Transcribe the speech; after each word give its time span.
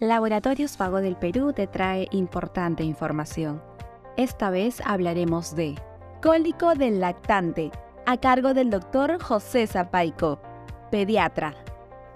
Laboratorios 0.00 0.78
Vago 0.78 1.02
del 1.02 1.14
Perú 1.14 1.52
te 1.52 1.66
trae 1.66 2.08
importante 2.10 2.82
información. 2.82 3.62
Esta 4.16 4.48
vez 4.48 4.80
hablaremos 4.86 5.54
de 5.54 5.74
cólico 6.22 6.74
del 6.74 7.00
lactante, 7.00 7.70
a 8.06 8.16
cargo 8.16 8.54
del 8.54 8.70
doctor 8.70 9.22
José 9.22 9.66
Zapaico, 9.66 10.40
pediatra. 10.90 11.54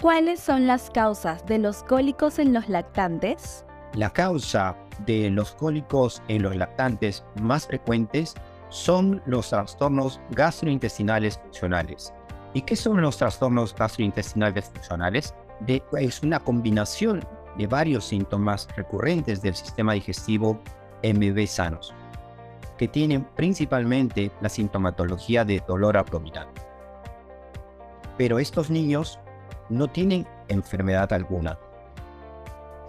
¿Cuáles 0.00 0.40
son 0.40 0.66
las 0.66 0.88
causas 0.88 1.44
de 1.44 1.58
los 1.58 1.82
cólicos 1.82 2.38
en 2.38 2.54
los 2.54 2.70
lactantes? 2.70 3.66
La 3.92 4.08
causa 4.08 4.74
de 5.04 5.28
los 5.28 5.54
cólicos 5.54 6.22
en 6.28 6.42
los 6.42 6.56
lactantes 6.56 7.22
más 7.42 7.66
frecuentes 7.66 8.32
son 8.70 9.20
los 9.26 9.50
trastornos 9.50 10.22
gastrointestinales 10.30 11.36
funcionales. 11.36 12.14
¿Y 12.54 12.62
qué 12.62 12.76
son 12.76 13.02
los 13.02 13.18
trastornos 13.18 13.74
gastrointestinales 13.74 14.70
funcionales? 14.70 15.34
es 15.66 16.22
una 16.22 16.40
combinación 16.40 17.20
de 17.56 17.66
varios 17.66 18.04
síntomas 18.04 18.68
recurrentes 18.76 19.42
del 19.42 19.54
sistema 19.54 19.92
digestivo 19.92 20.60
bebés 21.12 21.50
sanos, 21.50 21.92
que 22.78 22.88
tienen 22.88 23.24
principalmente 23.36 24.30
la 24.40 24.48
sintomatología 24.48 25.44
de 25.44 25.62
dolor 25.66 25.96
abdominal. 25.96 26.48
Pero 28.16 28.38
estos 28.38 28.70
niños 28.70 29.18
no 29.68 29.88
tienen 29.88 30.26
enfermedad 30.48 31.12
alguna. 31.12 31.58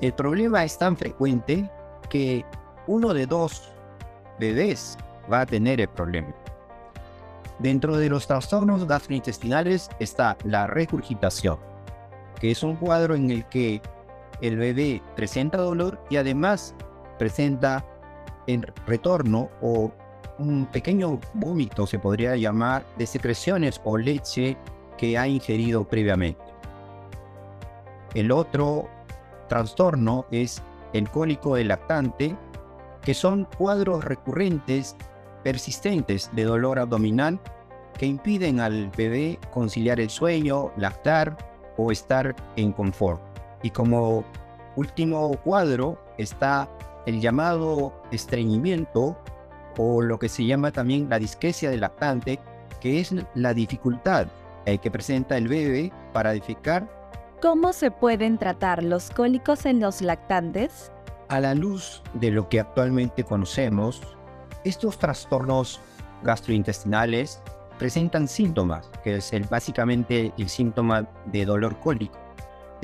El 0.01 0.13
problema 0.13 0.63
es 0.63 0.77
tan 0.77 0.95
frecuente 0.95 1.69
que 2.09 2.45
uno 2.87 3.13
de 3.13 3.25
dos 3.25 3.71
bebés 4.39 4.97
va 5.31 5.41
a 5.41 5.45
tener 5.45 5.81
el 5.81 5.89
problema. 5.89 6.33
Dentro 7.59 7.97
de 7.97 8.09
los 8.09 8.27
trastornos 8.27 8.85
gastrointestinales 8.85 9.89
está 9.99 10.37
la 10.43 10.67
regurgitación, 10.67 11.57
que 12.39 12.51
es 12.51 12.63
un 12.63 12.75
cuadro 12.75 13.15
en 13.15 13.31
el 13.31 13.45
que 13.45 13.81
el 14.41 14.57
bebé 14.57 15.01
presenta 15.15 15.57
dolor 15.57 15.99
y 16.09 16.17
además 16.17 16.75
presenta 17.17 17.85
en 18.47 18.65
retorno 18.85 19.49
o 19.61 19.91
un 20.37 20.65
pequeño 20.65 21.19
vómito, 21.33 21.87
se 21.87 21.99
podría 21.99 22.35
llamar, 22.35 22.85
de 22.97 23.05
secreciones 23.05 23.79
o 23.83 23.97
leche 23.97 24.57
que 24.97 25.17
ha 25.17 25.27
ingerido 25.27 25.87
previamente. 25.87 26.43
El 28.13 28.31
otro 28.31 28.89
trastorno 29.47 30.25
es 30.31 30.61
el 30.93 31.09
cólico 31.09 31.55
del 31.55 31.69
lactante, 31.69 32.35
que 33.01 33.13
son 33.13 33.47
cuadros 33.57 34.03
recurrentes, 34.03 34.95
persistentes 35.43 36.29
de 36.33 36.43
dolor 36.43 36.79
abdominal 36.79 37.39
que 37.97 38.05
impiden 38.05 38.59
al 38.59 38.89
bebé 38.89 39.39
conciliar 39.53 39.99
el 39.99 40.09
sueño, 40.09 40.71
lactar 40.77 41.37
o 41.77 41.91
estar 41.91 42.35
en 42.55 42.71
confort. 42.71 43.34
Y 43.65 43.71
como 43.71 44.23
último 44.75 45.35
cuadro 45.43 45.97
está 46.19 46.69
el 47.07 47.19
llamado 47.19 47.99
estreñimiento 48.11 49.17
o 49.79 50.03
lo 50.03 50.19
que 50.19 50.29
se 50.29 50.45
llama 50.45 50.71
también 50.71 51.09
la 51.09 51.17
disquesia 51.17 51.71
del 51.71 51.81
lactante, 51.81 52.39
que 52.79 52.99
es 52.99 53.11
la 53.33 53.55
dificultad 53.55 54.27
eh, 54.67 54.77
que 54.77 54.91
presenta 54.91 55.35
el 55.35 55.47
bebé 55.47 55.91
para 56.13 56.33
defecar. 56.33 56.87
¿Cómo 57.41 57.73
se 57.73 57.89
pueden 57.89 58.37
tratar 58.37 58.83
los 58.83 59.09
cólicos 59.09 59.65
en 59.65 59.79
los 59.79 59.99
lactantes? 60.03 60.91
A 61.29 61.39
la 61.39 61.55
luz 61.55 62.03
de 62.13 62.29
lo 62.29 62.47
que 62.49 62.59
actualmente 62.59 63.23
conocemos, 63.23 63.99
estos 64.63 64.99
trastornos 64.99 65.81
gastrointestinales 66.21 67.41
presentan 67.79 68.27
síntomas, 68.27 68.91
que 69.03 69.15
es 69.15 69.33
el, 69.33 69.45
básicamente 69.45 70.31
el 70.37 70.49
síntoma 70.49 71.09
de 71.25 71.45
dolor 71.45 71.79
cólico 71.79 72.24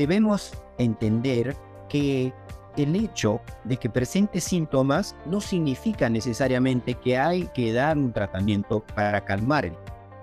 debemos 0.02 0.52
entender 0.80 1.56
que 1.88 2.34
el 2.76 2.96
hecho 2.96 3.40
de 3.66 3.78
que 3.78 3.88
presente 3.88 4.42
síntomas 4.42 5.16
no 5.28 5.40
significa 5.40 6.10
necesariamente 6.10 6.96
que 6.96 7.20
hay 7.20 7.48
que 7.54 7.72
dar 7.72 7.98
un 8.00 8.12
tratamiento 8.12 8.84
para 8.96 9.24
calmarlo. 9.24 9.78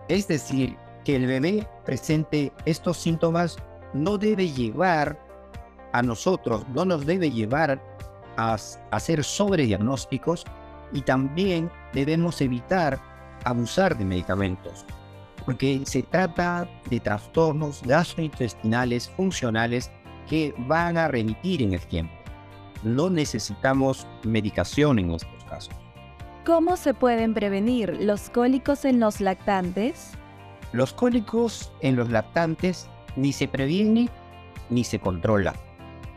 Es 0.09 0.27
decir, 0.27 0.77
que 1.05 1.15
el 1.15 1.27
bebé 1.27 1.69
presente 1.84 2.53
estos 2.65 2.97
síntomas 2.97 3.56
no 3.93 4.19
debe 4.19 4.49
llevar 4.49 5.16
a 5.93 6.03
nosotros, 6.03 6.66
no 6.75 6.84
nos 6.84 7.06
debe 7.06 7.31
llevar 7.31 7.81
a 8.37 8.56
hacer 8.91 9.22
sobrediagnósticos 9.22 10.45
y 10.93 11.03
también 11.03 11.71
debemos 11.93 12.41
evitar 12.41 12.99
abusar 13.45 13.97
de 13.97 14.05
medicamentos 14.05 14.84
porque 15.48 15.81
se 15.86 16.03
trata 16.03 16.69
de 16.91 17.00
trastornos 17.00 17.82
gastrointestinales 17.82 19.09
funcionales 19.09 19.91
que 20.28 20.54
van 20.59 20.98
a 20.98 21.09
remitir 21.09 21.62
en 21.62 21.72
el 21.72 21.81
tiempo. 21.86 22.12
No 22.82 23.09
necesitamos 23.09 24.06
medicación 24.25 24.98
en 24.98 25.12
estos 25.12 25.42
casos. 25.44 25.75
¿Cómo 26.44 26.76
se 26.76 26.92
pueden 26.92 27.32
prevenir 27.32 27.97
los 27.98 28.28
cólicos 28.28 28.84
en 28.84 29.00
los 29.00 29.22
lactantes? 29.22 30.10
Los 30.72 30.92
cólicos 30.92 31.72
en 31.80 31.97
los 31.97 32.10
lactantes 32.10 32.86
ni 33.16 33.32
se 33.32 33.48
previene 33.48 34.10
ni 34.69 34.84
se 34.84 34.98
controla. 34.98 35.54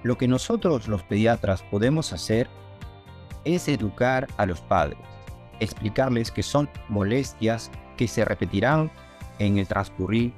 Lo 0.04 0.18
que 0.18 0.28
nosotros 0.28 0.90
los 0.90 1.04
pediatras 1.04 1.64
podemos 1.72 2.12
hacer 2.12 2.50
es 3.46 3.70
educar 3.70 4.28
a 4.36 4.46
los 4.46 4.60
padres, 4.60 5.00
explicarles 5.62 6.32
que 6.32 6.44
son 6.44 6.70
molestias 6.90 7.72
que 7.96 8.10
se 8.10 8.26
repetirán 8.26 8.92
en 9.46 9.58
el 9.58 9.68
transcurrir 9.68 10.34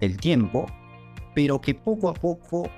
del 0.00 0.16
tiempo, 0.16 0.66
pero 1.34 1.60
que 1.60 1.74
poco 1.74 2.08
a 2.08 2.14
poco 2.14 2.68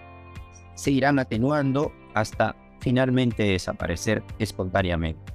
se 0.74 0.90
irán 0.90 1.18
atenuando 1.18 1.92
hasta 2.14 2.54
finalmente 2.80 3.44
desaparecer 3.44 4.22
espontáneamente. 4.38 5.32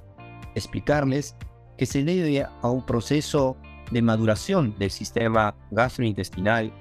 Explicarles 0.54 1.36
que 1.76 1.86
se 1.86 2.04
debe 2.04 2.44
a 2.44 2.70
un 2.70 2.84
proceso 2.86 3.56
de 3.90 4.02
maduración 4.02 4.76
del 4.78 4.90
sistema 4.90 5.54
gastrointestinal 5.70 6.72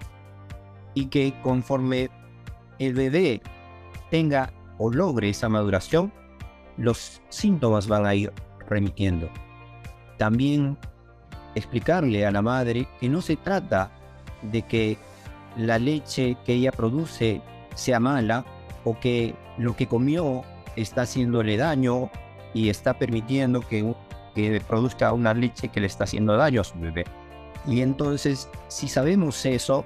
y 0.94 1.06
que 1.08 1.34
conforme 1.42 2.10
el 2.78 2.94
bebé 2.94 3.42
tenga 4.12 4.54
o 4.78 4.92
logre 4.92 5.30
esa 5.30 5.50
maduración, 5.50 6.12
los 6.78 7.22
síntomas 7.30 7.88
van 7.88 8.06
a 8.06 8.14
ir 8.14 8.32
remitiendo. 8.68 9.30
También 10.18 10.78
explicarle 11.56 12.26
a 12.26 12.32
la 12.32 12.42
madre 12.42 12.88
que 13.00 13.10
no 13.10 13.22
se 13.22 13.36
trata 13.36 13.92
de 14.42 14.62
que 14.64 14.98
la 15.58 15.80
leche 15.80 16.38
que 16.46 16.54
ella 16.54 16.72
produce 16.72 17.42
sea 17.76 18.00
mala 18.00 18.46
o 18.84 19.00
que 19.00 19.36
lo 19.58 19.76
que 19.76 19.88
comió 19.88 20.44
está 20.76 21.02
haciéndole 21.02 21.58
daño 21.58 22.10
y 22.54 22.70
está 22.70 22.98
permitiendo 22.98 23.62
que, 23.62 23.94
que 24.36 24.62
produzca 24.68 25.14
una 25.14 25.34
leche 25.34 25.70
que 25.70 25.80
le 25.80 25.88
está 25.88 26.06
haciendo 26.06 26.38
daño 26.38 26.62
a 26.62 26.64
su 26.64 26.80
bebé. 26.80 27.06
Y 27.68 27.82
entonces, 27.82 28.50
si 28.68 28.88
sabemos 28.88 29.46
eso, 29.46 29.86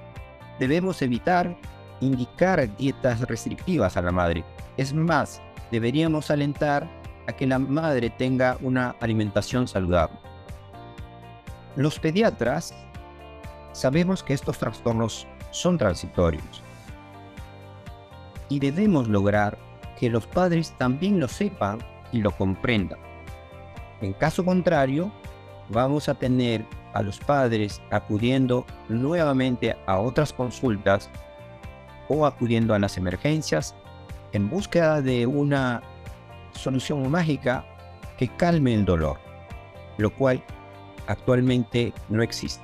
debemos 0.58 1.02
evitar 1.02 1.56
indicar 2.00 2.74
dietas 2.76 3.20
restrictivas 3.22 3.96
a 3.96 4.02
la 4.02 4.12
madre. 4.12 4.44
Es 4.76 4.92
más, 4.92 5.40
deberíamos 5.70 6.30
alentar 6.30 6.88
a 7.26 7.32
que 7.32 7.46
la 7.46 7.58
madre 7.58 8.10
tenga 8.10 8.58
una 8.60 8.94
alimentación 9.00 9.66
saludable. 9.66 10.18
Los 11.76 11.98
pediatras 11.98 12.72
sabemos 13.72 14.22
que 14.22 14.32
estos 14.32 14.58
trastornos 14.58 15.26
son 15.50 15.76
transitorios 15.76 16.62
y 18.48 18.60
debemos 18.60 19.08
lograr 19.08 19.58
que 19.98 20.08
los 20.08 20.26
padres 20.26 20.74
también 20.78 21.18
lo 21.18 21.26
sepan 21.26 21.78
y 22.12 22.18
lo 22.20 22.30
comprendan. 22.30 22.98
En 24.00 24.12
caso 24.12 24.44
contrario, 24.44 25.10
vamos 25.68 26.08
a 26.08 26.14
tener 26.14 26.64
a 26.92 27.02
los 27.02 27.18
padres 27.18 27.82
acudiendo 27.90 28.64
nuevamente 28.88 29.76
a 29.86 29.98
otras 29.98 30.32
consultas 30.32 31.10
o 32.08 32.26
acudiendo 32.26 32.74
a 32.74 32.78
las 32.78 32.96
emergencias 32.96 33.74
en 34.32 34.48
búsqueda 34.48 35.02
de 35.02 35.26
una 35.26 35.82
solución 36.52 37.10
mágica 37.10 37.64
que 38.16 38.28
calme 38.28 38.74
el 38.74 38.84
dolor, 38.84 39.18
lo 39.98 40.10
cual 40.14 40.42
actualmente 41.06 41.92
no 42.08 42.22
existe. 42.22 42.62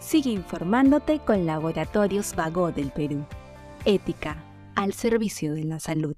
Sigue 0.00 0.30
informándote 0.30 1.18
con 1.18 1.44
Laboratorios 1.44 2.34
Vago 2.34 2.72
del 2.72 2.90
Perú. 2.90 3.24
Ética 3.84 4.42
al 4.74 4.92
servicio 4.92 5.54
de 5.54 5.64
la 5.64 5.80
salud. 5.80 6.16